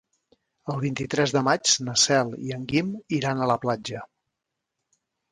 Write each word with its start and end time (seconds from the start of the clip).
El 0.75 0.79
vint-i-tres 0.83 1.33
de 1.35 1.41
maig 1.47 1.73
na 1.89 1.93
Cel 2.03 2.31
i 2.47 2.53
en 2.55 2.63
Guim 2.71 2.89
iran 3.19 3.43
a 3.43 3.49
la 3.53 3.59
platja. 3.67 4.01